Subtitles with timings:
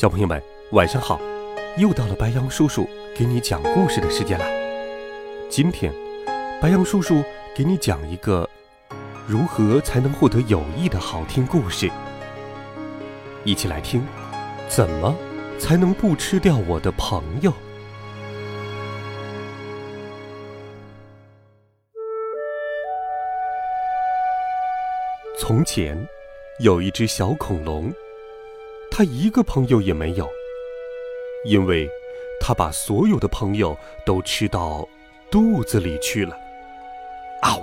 [0.00, 0.42] 小朋友们，
[0.72, 1.20] 晚上好！
[1.76, 4.46] 又到了白羊叔叔给你讲故事的时间了。
[5.50, 5.92] 今天，
[6.58, 7.22] 白羊叔叔
[7.54, 8.48] 给你讲一个
[9.26, 11.90] 如何才能获得友谊的好听故事。
[13.44, 14.02] 一起来听，
[14.70, 15.14] 怎么
[15.58, 17.52] 才能不吃掉我的朋友？
[25.38, 25.94] 从前，
[26.60, 27.92] 有一只小恐龙。
[29.00, 30.28] 他一个朋友也没有，
[31.46, 31.88] 因为
[32.38, 34.86] 他把所有的朋友都吃到
[35.30, 36.36] 肚子里去了。
[37.40, 37.62] 嗷！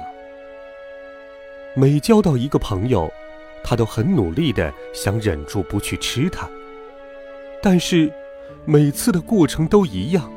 [1.75, 3.07] 每交到一个朋友，
[3.63, 6.49] 他都很努力的想忍住不去吃它，
[7.61, 8.11] 但是
[8.65, 10.27] 每次的过程都一样。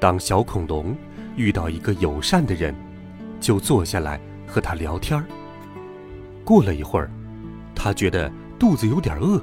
[0.00, 0.96] 当小恐龙
[1.36, 2.74] 遇到一个友善的人，
[3.38, 5.26] 就坐下来和他聊天儿。
[6.42, 7.10] 过了一会儿，
[7.74, 9.38] 他觉得肚子有点饿。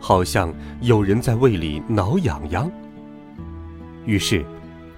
[0.00, 2.70] 好像有人在胃里挠痒痒。
[4.06, 4.44] 于是，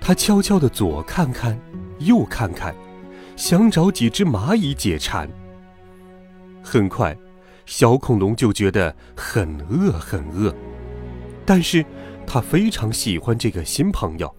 [0.01, 1.59] 他悄悄地左看看，
[1.99, 2.75] 右看看，
[3.37, 5.29] 想找几只蚂蚁解馋。
[6.63, 7.17] 很快，
[7.67, 10.55] 小恐龙就觉得很饿很饿，
[11.45, 11.85] 但是
[12.27, 14.33] 他非常喜欢这个新朋友，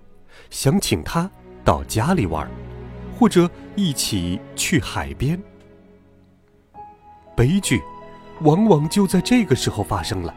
[0.49, 1.29] 想请他
[1.65, 2.49] 到家里玩，
[3.19, 5.37] 或者一起去海边。
[7.35, 7.81] 悲剧，
[8.41, 10.33] 往往就在这个时候发生了。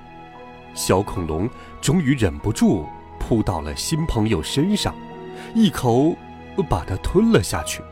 [0.77, 1.49] 小恐龙
[1.81, 2.87] 终于忍不住
[3.19, 4.95] 扑到了新朋友身上，
[5.55, 6.15] 一口
[6.69, 7.83] 把它吞了下去。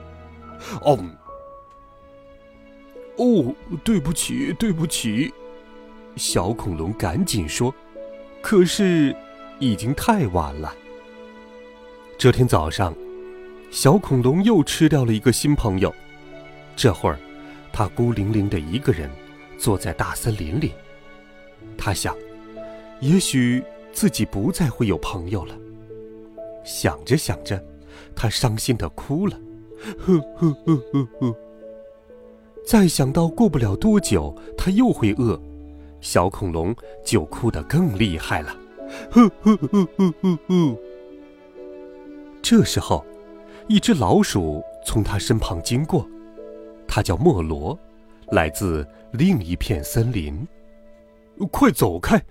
[0.83, 0.99] 哦，
[3.17, 5.33] 哦，对不起，对不起！
[6.17, 7.75] 小恐龙赶紧说。
[8.43, 9.17] 可是，
[9.59, 10.73] 已经太晚了。
[12.19, 12.95] 这天早上，
[13.71, 15.93] 小恐龙又吃掉了一个新朋友。
[16.77, 17.19] 这会儿，
[17.73, 19.11] 他孤零零的一个人
[19.59, 20.73] 坐在大森林里。
[21.79, 22.15] 他想。
[23.01, 23.63] 也许
[23.93, 25.57] 自己不再会有朋友了。
[26.65, 27.63] 想着想着，
[28.17, 29.39] 他伤心的哭了。
[29.99, 31.37] 呵呵呵呵呵。
[32.67, 35.39] 再想到过不了多久他又会饿，
[36.01, 36.75] 小恐龙
[37.05, 38.57] 就哭得更厉害了。
[39.11, 40.77] 呵呵呵呵呵呵。
[42.41, 43.05] 这时候，
[43.69, 46.09] 一只老鼠从他身旁经过，
[46.87, 47.79] 它叫莫罗，
[48.29, 50.47] 来自另一片森林。
[51.51, 52.23] 快走开！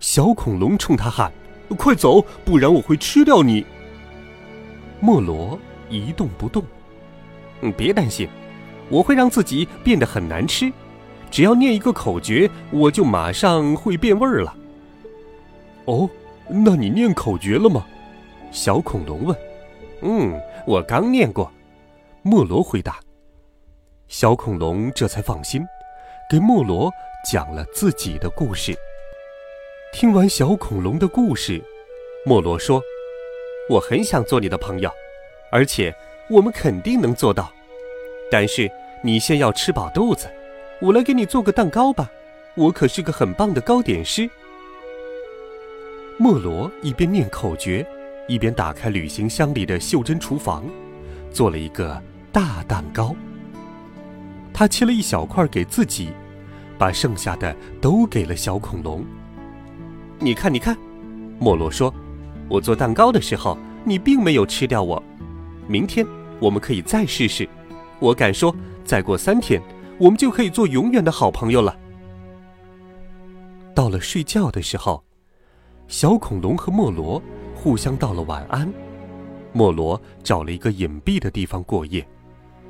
[0.00, 1.32] 小恐龙冲他喊
[1.76, 3.64] ：“快走，不然我会吃掉你！”
[5.00, 6.62] 莫罗一动不动。
[7.62, 8.28] “嗯，别担心，
[8.88, 10.72] 我会让自己变得很难吃，
[11.30, 14.54] 只要念一个口诀，我就马上会变味儿了。
[15.86, 16.08] ”“哦，
[16.48, 17.84] 那你念口诀了吗？”
[18.50, 19.36] 小恐龙问。
[20.02, 21.50] “嗯，我刚念过。”
[22.22, 22.98] 莫罗回答。
[24.06, 25.64] 小恐龙这才放心，
[26.30, 26.90] 给莫罗
[27.30, 28.76] 讲了自己的故事。
[29.92, 31.60] 听完小恐龙的故事，
[32.24, 32.80] 莫罗说
[33.68, 34.90] ：“我很想做你的朋友，
[35.50, 35.92] 而且
[36.28, 37.50] 我们肯定能做到。
[38.30, 38.70] 但是
[39.02, 40.28] 你先要吃饱肚子，
[40.80, 42.10] 我来给你做个蛋糕吧。
[42.54, 44.28] 我可是个很棒的糕点师。”
[46.16, 47.84] 莫罗一边念口诀，
[48.28, 50.64] 一边打开旅行箱里的袖珍厨房，
[51.32, 52.00] 做了一个
[52.30, 53.16] 大蛋糕。
[54.52, 56.10] 他切了一小块给自己，
[56.76, 59.04] 把剩下的都给了小恐龙。
[60.20, 60.76] 你看，你看，
[61.38, 61.94] 莫罗说
[62.50, 65.00] ：“我做蛋糕的时候，你并没有吃掉我。
[65.68, 66.04] 明天
[66.40, 67.48] 我们可以再试试。
[68.00, 69.62] 我敢说，再过三天，
[69.96, 71.78] 我们就可以做永远的好朋友了。”
[73.76, 75.04] 到了睡觉的时候，
[75.86, 77.22] 小恐龙和莫罗
[77.54, 78.68] 互相道了晚安。
[79.52, 82.04] 莫罗找了一个隐蔽的地方过夜，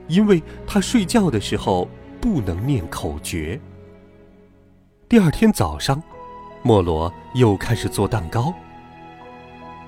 [0.07, 1.89] 因为他睡觉的时候
[2.21, 3.59] 不能念口诀。
[5.09, 6.03] 第二天早上。
[6.63, 8.53] 莫罗又开始做蛋糕。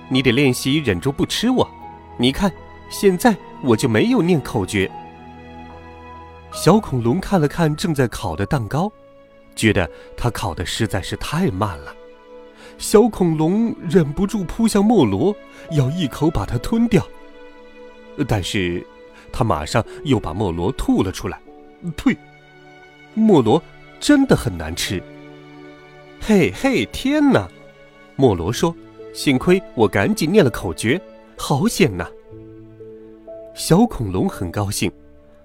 [0.08, 1.68] 你得练习忍住不吃我。
[2.18, 2.50] 你看，
[2.88, 4.90] 现在我就没有念口诀。
[6.52, 8.90] 小恐龙看了看正在烤的蛋糕，
[9.54, 11.94] 觉得它烤的实在是太慢了。
[12.76, 15.34] 小恐龙忍不住扑向莫罗，
[15.70, 17.06] 要一口把它吞掉。
[18.26, 18.84] 但是，
[19.32, 21.40] 他马上又把莫罗吐了出来。
[21.96, 22.16] 呸！
[23.14, 23.62] 莫罗
[24.00, 25.02] 真的很难吃。
[26.20, 27.48] 嘿嘿，天哪！
[28.14, 28.74] 莫罗说
[29.14, 31.00] ：“幸亏我赶紧念了口诀，
[31.36, 32.06] 好险呐！”
[33.54, 34.92] 小恐龙很高兴，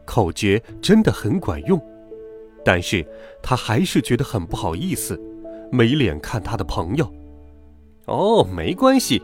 [0.03, 1.81] 口诀真的很管用，
[2.63, 3.05] 但是
[3.41, 5.19] 他还是觉得很不好意思，
[5.71, 7.11] 没脸看他的朋友。
[8.05, 9.21] 哦，没关系，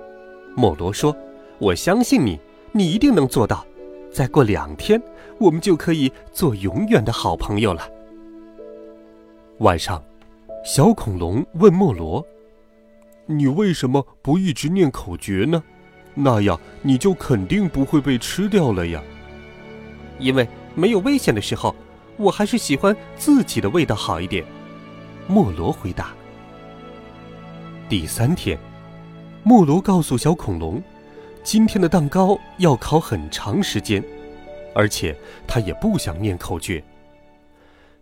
[0.56, 1.16] 莫罗说
[1.60, 2.40] ：“我相信你，
[2.72, 3.66] 你一定能做到。
[4.12, 5.02] 再过两天，
[5.38, 7.88] 我们就可以做永远的好朋友了。”
[9.60, 10.04] 晚上，
[10.64, 12.26] 小恐龙问莫罗
[13.26, 15.64] ：“你为什么不一直念口诀呢？
[16.14, 19.02] 那样你就肯定不会被吃掉了呀。”
[20.20, 21.76] 因为没有危险的时候，
[22.16, 24.46] 我还是喜欢自己的味道好一点。”
[25.28, 26.14] 莫罗回答。
[27.90, 28.58] 第三天。
[29.44, 30.80] 莫罗告诉小恐龙，
[31.42, 34.04] 今天的蛋糕要烤很长时间，
[34.76, 35.18] 而且
[35.48, 36.84] 他也不想念口诀。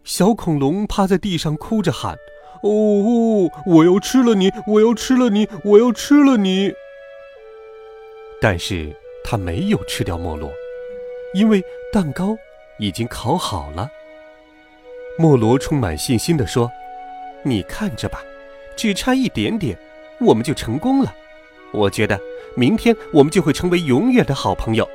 [0.04, 2.18] 小恐龙趴在地上哭着喊
[2.62, 4.52] ：“哦，我要吃了你！
[4.68, 5.48] 我要吃了你！
[5.64, 6.74] 我要吃了你！”
[8.42, 10.52] 但是他没有吃掉莫罗，
[11.34, 12.38] 因为蛋糕
[12.78, 13.90] 已经烤好了。
[15.18, 16.72] 莫罗充满信心地说
[17.44, 18.22] ：“你看着吧，
[18.76, 19.78] 只差一点点，
[20.20, 21.14] 我们就成功了。”
[21.72, 22.20] 我觉得
[22.56, 24.90] 明天我们就会成为永远的好朋友。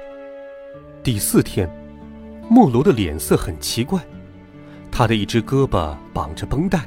[1.02, 1.70] 第四天，
[2.48, 4.00] 莫罗的脸色很奇怪，
[4.90, 6.80] 他的一只胳膊绑着绷带。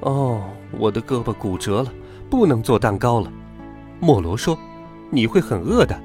[0.00, 0.42] 哦，
[0.78, 1.92] 我的胳膊骨折了，
[2.30, 3.32] 不能做蛋糕了。
[4.00, 4.58] 莫罗说
[5.10, 5.98] ：“你会很饿的，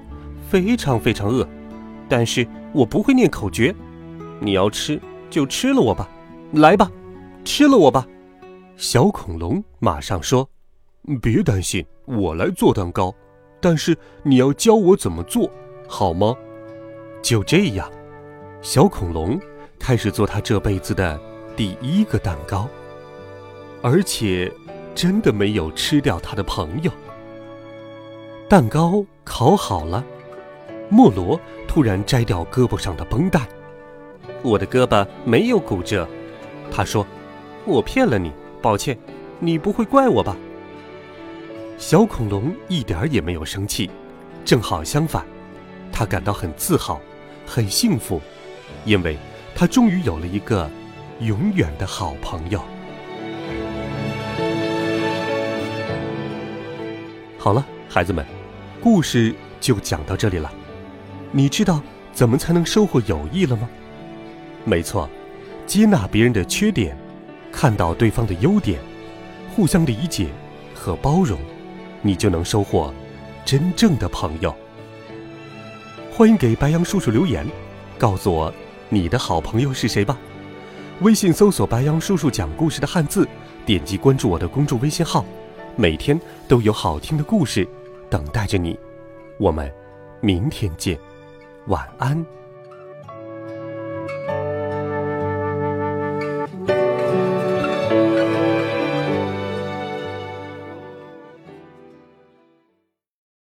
[0.50, 1.48] 非常非常饿。
[2.10, 3.74] 但是我不会念口诀，
[4.40, 5.00] 你要吃
[5.30, 6.10] 就吃了我吧，
[6.54, 6.92] 来吧，
[7.44, 8.08] 吃了我吧。”
[8.78, 10.48] 小恐龙马上说。
[11.20, 13.12] 别担心，我来做蛋糕，
[13.60, 15.50] 但是你要教我怎么做，
[15.88, 16.36] 好吗？
[17.24, 17.92] 就这样，
[18.62, 19.40] 小恐龙
[19.80, 21.20] 开始做他这辈子的
[21.56, 22.70] 第一个蛋糕，
[23.82, 24.52] 而且
[24.94, 26.92] 真的没有吃掉他的朋友。
[28.48, 30.04] 蛋糕烤好了，
[30.90, 33.48] 莫罗突然摘掉胳膊上的绷带，
[34.44, 36.08] 我的胳膊没有骨折，
[36.70, 37.06] 他说
[37.66, 38.32] ：“我骗了你，
[38.62, 38.98] 抱歉，
[39.40, 40.36] 你不会怪我吧？”
[41.80, 43.90] 小恐龙一点儿也没有生气，
[44.46, 45.26] 正好相反，
[45.92, 47.02] 他感到很自豪，
[47.48, 48.22] 很幸福，
[48.86, 49.18] 因为
[49.56, 50.70] 他终于有了一个
[51.22, 52.62] 永远的好朋友。
[57.44, 58.24] 好了，孩子们，
[58.80, 60.54] 故事就讲到这里了。
[61.32, 61.82] 你知道
[62.14, 63.68] 怎么才能收获友谊了吗？
[64.64, 65.10] 没错，
[65.66, 66.96] 接纳别人的缺点，
[67.52, 68.80] 看到对方的优点，
[69.56, 70.28] 互相理解
[70.76, 71.40] 和包容。
[72.04, 72.94] 你就能收获
[73.44, 74.56] 真正的朋友。
[76.12, 77.44] 欢迎给白羊叔叔留言，
[77.98, 78.54] 告诉我
[78.88, 80.16] 你的好朋友是谁吧。
[81.00, 83.28] 微信搜索“白羊叔叔讲故事”的汉字，
[83.66, 85.26] 点击关注我的公众微信号，
[85.76, 86.20] 每天
[86.52, 87.66] 都有好听的故事
[88.10, 88.78] 等待着你。
[89.40, 89.74] 我们
[90.20, 91.00] 明天见，
[91.68, 92.41] 晚安。